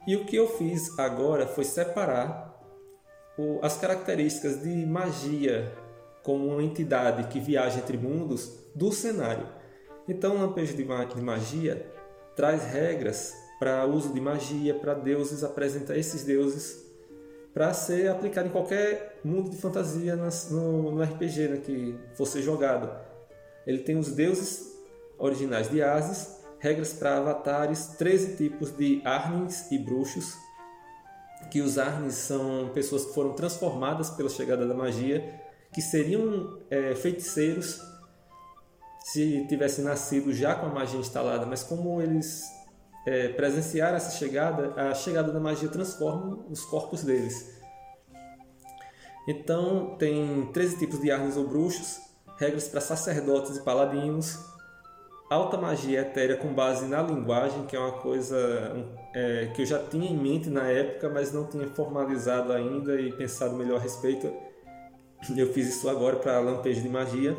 E 0.07 0.17
o 0.17 0.25
que 0.25 0.37
eu 0.37 0.49
fiz 0.57 0.99
agora 0.99 1.47
foi 1.47 1.65
separar 1.65 2.55
o, 3.39 3.59
as 3.63 3.77
características 3.77 4.63
de 4.63 4.87
magia 4.87 5.73
como 6.23 6.47
uma 6.47 6.63
entidade 6.63 7.29
que 7.29 7.39
viaja 7.39 7.79
entre 7.79 7.99
mundos 7.99 8.51
do 8.75 8.91
cenário. 8.91 9.47
Então, 10.09 10.37
o 10.37 10.41
lampejo 10.41 10.77
de 10.77 10.85
magia 11.23 11.87
traz 12.37 12.65
regras 12.65 13.35
para 13.59 13.87
uso 13.87 14.13
de 14.13 14.21
magia, 14.21 14.75
para 14.75 14.95
deuses, 14.95 15.43
apresenta 15.43 15.97
esses 15.97 16.25
deuses 16.25 16.85
para 17.55 17.73
ser 17.73 18.09
aplicado 18.09 18.49
em 18.49 18.51
qualquer 18.51 19.21
mundo 19.25 19.49
de 19.49 19.57
fantasia 19.57 20.17
no, 20.17 21.01
RPG 21.03 21.49
né, 21.49 21.57
que 21.59 21.97
fosse 22.15 22.43
jogado. 22.43 22.91
Ele 23.65 23.79
tem 23.79 23.97
os 23.97 24.11
deuses 24.11 24.77
originais 25.17 25.71
de 25.71 25.81
Ases, 25.81 26.41
regras 26.59 26.93
para 26.93 27.19
avatares, 27.19 27.95
13 27.97 28.37
tipos 28.37 28.77
de 28.77 29.01
Arnins 29.05 29.71
e 29.71 29.79
bruxos, 29.79 30.35
que 31.51 31.61
os 31.61 31.79
Arnins 31.79 32.15
são 32.15 32.71
pessoas 32.75 33.05
que 33.05 33.15
foram 33.15 33.35
transformadas 33.35 34.11
pela 34.11 34.29
chegada 34.29 34.67
da 34.67 34.75
magia 34.75 35.41
que 35.73 35.83
seriam 35.83 36.59
é, 36.71 36.95
feiticeiros 36.95 37.81
se 39.05 39.47
tivessem 39.47 39.85
nascido 39.85 40.33
já 40.33 40.55
com 40.55 40.65
a 40.65 40.71
magia 40.71 40.99
instalada, 40.99 41.45
mas 41.45 41.63
como 41.63 42.01
eles 42.01 42.43
é, 43.07 43.29
presenciaram 43.29 43.97
essa 43.97 44.17
chegada, 44.17 44.73
a 44.81 44.95
chegada 44.95 45.31
da 45.31 45.39
magia 45.39 45.69
transforma 45.69 46.43
os 46.49 46.65
corpos 46.65 47.05
deles. 47.05 47.55
Então, 49.29 49.95
tem 49.99 50.47
13 50.55 50.79
tipos 50.79 51.01
de 51.03 51.11
armas 51.11 51.37
ou 51.37 51.47
bruxos, 51.47 52.01
regras 52.39 52.67
para 52.67 52.81
sacerdotes 52.81 53.59
e 53.59 53.61
paladinos, 53.61 54.39
alta 55.29 55.59
magia 55.59 56.01
etérea 56.01 56.39
com 56.39 56.55
base 56.55 56.87
na 56.87 57.03
linguagem, 57.03 57.67
que 57.67 57.77
é 57.77 57.79
uma 57.79 57.93
coisa 57.93 58.39
é, 59.15 59.51
que 59.55 59.61
eu 59.61 59.67
já 59.67 59.81
tinha 59.81 60.11
em 60.11 60.17
mente 60.17 60.49
na 60.49 60.67
época, 60.69 61.11
mas 61.11 61.31
não 61.31 61.47
tinha 61.47 61.69
formalizado 61.69 62.55
ainda 62.55 62.99
e 62.99 63.13
pensado 63.13 63.55
melhor 63.55 63.77
a 63.77 63.83
respeito. 63.83 64.33
Eu 65.37 65.53
fiz 65.53 65.69
isso 65.69 65.91
agora 65.91 66.17
para 66.17 66.41
lampejo 66.41 66.81
de 66.81 66.89
magia. 66.89 67.37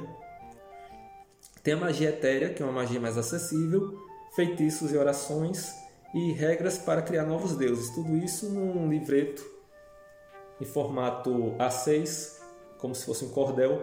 Tem 1.66 1.74
a 1.74 1.78
magia 1.78 2.10
etérea, 2.10 2.54
que 2.54 2.62
é 2.62 2.66
uma 2.66 2.72
magia 2.72 3.00
mais 3.00 3.18
acessível, 3.18 3.98
feitiços 4.36 4.94
e 4.94 4.98
orações 4.98 5.74
e 6.14 6.32
regras 6.32 6.78
para 6.78 7.02
criar 7.02 7.26
novos 7.26 7.58
deuses. 7.58 7.90
Tudo 7.90 8.16
isso 8.16 8.48
num 8.52 8.88
livreto 8.88 9.44
em 10.62 10.66
formato 10.66 11.56
A6, 11.58 12.40
como 12.78 12.94
se 12.94 13.04
fosse 13.04 13.26
um 13.26 13.30
cordel. 13.30 13.82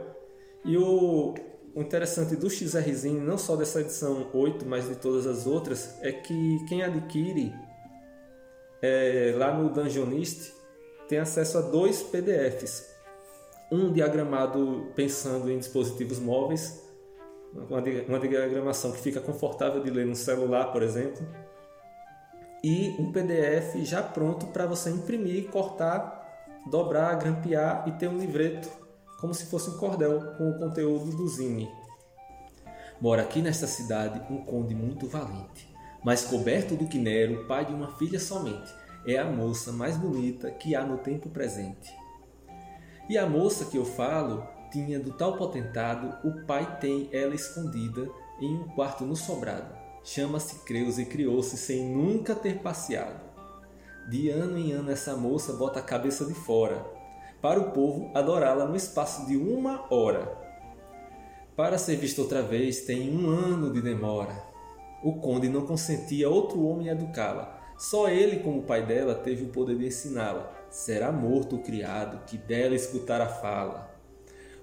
E 0.64 0.79
o, 0.79 1.35
o 1.75 1.81
interessante 1.81 2.37
do 2.37 2.49
XRzinho, 2.49 3.21
não 3.21 3.37
só 3.37 3.57
dessa 3.57 3.81
edição 3.81 4.31
8, 4.33 4.64
mas 4.64 4.88
de 4.88 4.95
todas 4.95 5.27
as 5.27 5.45
outras, 5.45 6.01
é 6.03 6.12
que 6.12 6.64
quem 6.68 6.85
adquire 6.85 7.53
é, 8.81 9.35
lá 9.37 9.53
no 9.53 9.68
Dungeonist 9.71 10.53
tem 11.09 11.18
acesso 11.18 11.59
a 11.59 11.62
dois 11.62 12.01
PDFs 12.01 12.92
um 13.73 13.90
diagramado 13.90 14.92
pensando 14.95 15.51
em 15.51 15.59
dispositivos 15.59 16.18
móveis, 16.18 16.82
uma 17.54 18.18
diagramação 18.18 18.92
que 18.92 19.00
fica 19.00 19.20
confortável 19.20 19.82
de 19.82 19.90
ler 19.90 20.06
no 20.06 20.16
celular, 20.16 20.72
por 20.72 20.82
exemplo, 20.82 21.26
e 22.62 22.94
um 22.98 23.10
PDF 23.10 23.76
já 23.84 24.02
pronto 24.02 24.46
para 24.46 24.66
você 24.66 24.90
imprimir, 24.90 25.50
cortar, 25.50 26.22
dobrar, 26.70 27.16
grampear 27.16 27.84
e 27.88 27.92
ter 27.92 28.08
um 28.08 28.18
livreto 28.18 28.68
como 29.20 29.34
se 29.34 29.46
fosse 29.46 29.70
um 29.70 29.78
cordel 29.78 30.34
com 30.36 30.50
o 30.50 30.58
conteúdo 30.58 31.16
do 31.16 31.28
zine. 31.28 31.68
Mora 33.00 33.22
aqui 33.22 33.42
nesta 33.42 33.66
cidade 33.66 34.22
um 34.32 34.44
conde 34.44 34.74
muito 34.74 35.08
valente, 35.08 35.68
mas 36.04 36.24
coberto 36.24 36.76
do 36.76 36.86
quinero, 36.86 37.46
pai 37.46 37.64
de 37.64 37.72
uma 37.72 37.96
filha 37.96 38.20
somente. 38.20 38.72
É 39.04 39.18
a 39.18 39.24
moça 39.24 39.72
mais 39.72 39.96
bonita 39.96 40.50
que 40.52 40.76
há 40.76 40.84
no 40.84 40.98
tempo 40.98 41.28
presente. 41.28 41.92
E 43.08 43.18
a 43.18 43.26
moça 43.26 43.64
que 43.64 43.76
eu 43.76 43.84
falo 43.84 44.46
tinha 44.72 44.98
do 44.98 45.12
tal 45.12 45.37
potentado, 45.37 46.16
o 46.26 46.44
pai 46.46 46.78
tem 46.80 47.08
ela 47.12 47.35
escondida 47.35 48.08
em 48.40 48.56
um 48.56 48.68
quarto 48.68 49.04
no 49.04 49.14
sobrado. 49.14 49.72
Chama-se 50.02 50.64
Creus 50.64 50.98
e 50.98 51.04
criou-se 51.04 51.56
sem 51.56 51.85
nunca 51.85 52.35
ter 52.35 52.58
passeado. 52.58 53.20
De 54.08 54.30
ano 54.30 54.58
em 54.58 54.72
ano 54.72 54.90
essa 54.90 55.14
moça 55.14 55.52
bota 55.52 55.78
a 55.78 55.82
cabeça 55.82 56.24
de 56.24 56.35
fora, 56.35 56.85
para 57.40 57.61
o 57.61 57.70
povo 57.70 58.11
adorá-la 58.14 58.64
no 58.64 58.74
espaço 58.74 59.26
de 59.26 59.37
uma 59.37 59.87
hora. 59.92 60.37
Para 61.54 61.78
ser 61.78 61.96
vista 61.96 62.20
outra 62.20 62.42
vez 62.42 62.80
tem 62.80 63.16
um 63.16 63.28
ano 63.28 63.72
de 63.72 63.80
demora. 63.80 64.35
O 65.04 65.20
conde 65.20 65.48
não 65.48 65.66
consentia 65.66 66.28
outro 66.28 66.64
homem 66.64 66.88
educá-la. 66.88 67.61
Só 67.76 68.08
ele, 68.08 68.40
como 68.40 68.62
pai 68.62 68.87
dela, 68.87 69.14
teve 69.14 69.44
o 69.44 69.48
poder 69.48 69.76
de 69.76 69.87
ensiná-la 69.87 70.62
será 70.72 71.12
morto 71.12 71.56
o 71.56 71.62
criado 71.62 72.24
que 72.24 72.38
dela 72.38 72.74
escutar 72.74 73.20
a 73.20 73.28
fala. 73.28 73.91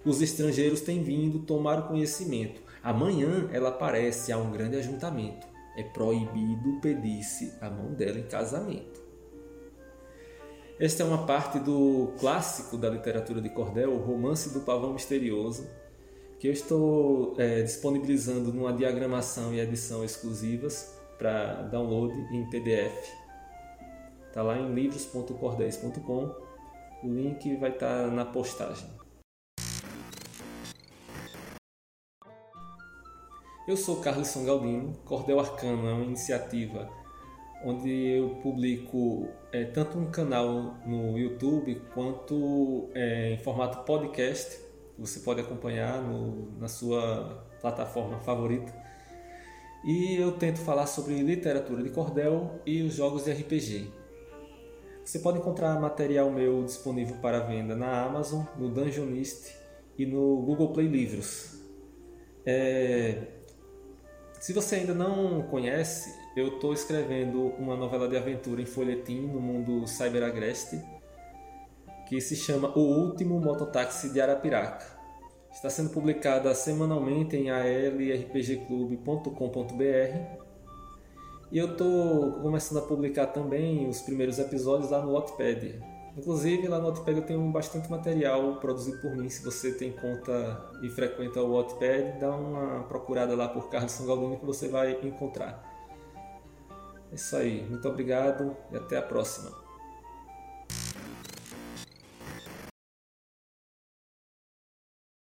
Os 0.06 0.22
estrangeiros 0.22 0.82
têm 0.82 1.04
vindo 1.04 1.40
tomar 1.40 1.80
o 1.80 1.88
conhecimento. 1.88 2.62
Amanhã 2.82 3.50
ela 3.52 3.70
aparece 3.70 4.32
a 4.32 4.38
um 4.38 4.52
grande 4.52 4.78
ajuntamento. 4.78 5.46
É 5.76 5.84
proibido 5.84 6.80
pedir-se 6.82 7.54
a 7.60 7.70
mão 7.70 7.94
dela 7.94 8.18
em 8.18 8.24
casamento. 8.24 9.00
Esta 10.80 11.04
é 11.04 11.06
uma 11.06 11.26
parte 11.26 11.60
do 11.60 12.14
clássico 12.20 12.78
da 12.78 12.90
literatura 12.90 13.42
de 13.42 13.50
cordel, 13.50 13.92
o 13.92 13.98
Romance 13.98 14.54
do 14.54 14.62
Pavão 14.62 14.94
Misterioso, 14.94 15.70
que 16.40 16.48
eu 16.48 16.54
estou 16.54 17.36
é, 17.38 17.62
disponibilizando 17.62 18.54
numa 18.54 18.72
diagramação 18.72 19.54
e 19.54 19.60
edição 19.60 20.06
exclusivas 20.06 20.98
para 21.18 21.64
download 21.64 22.14
em 22.34 22.50
PDF. 22.50 23.14
Está 24.30 24.42
lá 24.42 24.58
em 24.58 24.74
livros.cordéis.com. 24.74 26.34
O 27.04 27.14
link 27.14 27.58
vai 27.58 27.72
estar 27.72 28.06
tá 28.06 28.08
na 28.08 28.24
postagem. 28.24 28.88
Eu 33.70 33.78
sou 33.78 33.98
Carlos 33.98 34.36
Galdino. 34.36 34.94
Cordel 35.06 35.40
Arcano 35.40 35.88
é 35.88 35.94
uma 35.94 36.04
iniciativa 36.04 36.90
onde 37.64 37.88
eu 37.88 38.32
publico 38.42 39.28
é, 39.52 39.64
tanto 39.64 39.96
um 39.96 40.10
canal 40.10 40.76
no 40.88 41.16
YouTube 41.16 41.80
quanto 41.94 42.90
é, 42.96 43.34
em 43.34 43.38
formato 43.38 43.86
podcast. 43.86 44.60
Você 44.98 45.20
pode 45.20 45.42
acompanhar 45.42 46.02
no, 46.02 46.52
na 46.58 46.68
sua 46.68 47.46
plataforma 47.62 48.20
favorita. 48.22 48.74
E 49.86 50.16
eu 50.16 50.32
tento 50.32 50.58
falar 50.62 50.88
sobre 50.88 51.22
literatura 51.22 51.84
de 51.84 51.92
cordel 51.92 52.60
e 52.66 52.82
os 52.82 52.96
jogos 52.96 53.26
de 53.26 53.34
RPG. 53.34 53.88
Você 55.06 55.20
pode 55.20 55.38
encontrar 55.38 55.80
material 55.80 56.32
meu 56.32 56.64
disponível 56.64 57.18
para 57.18 57.42
venda 57.42 57.76
na 57.76 58.04
Amazon, 58.04 58.46
no 58.58 58.68
Dungeonist 58.68 59.56
e 59.96 60.08
no 60.08 60.42
Google 60.42 60.74
Play 60.74 60.88
Livros. 60.88 61.62
É... 62.44 63.38
Se 64.40 64.54
você 64.54 64.76
ainda 64.76 64.94
não 64.94 65.42
conhece, 65.44 66.18
eu 66.34 66.48
estou 66.48 66.74
escrevendo 66.74 67.48
uma 67.60 67.76
novela 67.76 68.08
de 68.08 68.16
aventura 68.16 68.62
em 68.62 68.66
folhetim 68.66 69.28
no 69.28 69.42
mundo 69.42 69.86
cyberagreste 69.86 70.82
que 72.08 72.22
se 72.22 72.38
chama 72.38 72.70
O 72.70 72.80
Último 72.80 73.38
Mototáxi 73.40 74.14
de 74.14 74.22
Arapiraca. 74.22 74.98
Está 75.52 75.70
sendo 75.70 75.90
publicada 75.90 76.56
semanalmente 76.56 77.36
em 77.36 77.50
alrpgclub.com.br 77.50 80.40
e 81.52 81.58
eu 81.58 81.72
estou 81.72 82.40
começando 82.42 82.78
a 82.78 82.88
publicar 82.88 83.28
também 83.28 83.90
os 83.90 84.02
primeiros 84.02 84.40
episódios 84.40 84.90
lá 84.90 85.02
no 85.02 85.12
Wattpad. 85.14 85.99
Inclusive 86.20 86.68
lá 86.68 86.80
no 86.80 86.90
Wattpad 86.90 87.18
eu 87.18 87.26
tenho 87.26 87.50
bastante 87.50 87.90
material 87.90 88.58
produzido 88.58 88.98
por 88.98 89.16
mim. 89.16 89.30
Se 89.30 89.42
você 89.42 89.72
tem 89.72 89.94
conta 89.94 90.70
e 90.84 90.90
frequenta 90.90 91.42
o 91.42 91.56
Wattpad, 91.56 92.20
dá 92.20 92.30
uma 92.36 92.84
procurada 92.84 93.34
lá 93.38 93.48
por 93.48 93.70
Carlos 93.70 93.94
Sangaldini 93.94 94.36
que 94.36 94.46
você 94.46 94.68
vai 94.68 95.00
encontrar. 95.02 95.64
É 97.10 97.16
isso 97.16 97.38
aí. 97.38 97.66
Muito 97.70 97.88
obrigado 97.88 98.54
e 98.70 98.76
até 98.76 98.98
a 98.98 99.02
próxima. 99.02 99.69